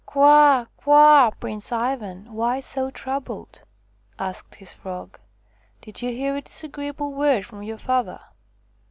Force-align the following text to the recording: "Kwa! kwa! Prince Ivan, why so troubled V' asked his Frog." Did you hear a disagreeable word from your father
"Kwa! 0.03 0.67
kwa! 0.77 1.29
Prince 1.39 1.71
Ivan, 1.71 2.33
why 2.33 2.59
so 2.59 2.89
troubled 2.89 3.61
V' 3.61 3.61
asked 4.23 4.55
his 4.55 4.73
Frog." 4.73 5.19
Did 5.83 6.01
you 6.01 6.09
hear 6.09 6.35
a 6.35 6.41
disagreeable 6.41 7.13
word 7.13 7.45
from 7.45 7.61
your 7.61 7.77
father 7.77 8.19